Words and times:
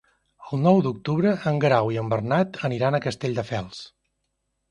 El 0.51 0.61
nou 0.67 0.79
d'octubre 0.85 1.33
en 1.51 1.59
Guerau 1.65 1.91
i 1.95 2.01
en 2.03 2.09
Bernat 2.15 2.59
aniran 2.69 2.97
a 2.97 3.03
Castelldefels. 3.05 3.83